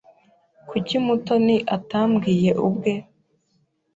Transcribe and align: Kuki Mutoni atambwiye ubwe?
Kuki 0.69 0.95
Mutoni 1.05 1.55
atambwiye 1.75 2.51
ubwe? 2.67 2.91